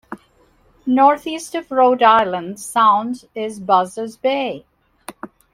Northeast 0.87 1.53
of 1.53 1.69
Rhode 1.69 2.01
Island 2.01 2.59
Sound 2.59 3.25
is 3.35 3.59
Buzzards 3.59 4.17
Bay. 4.17 4.65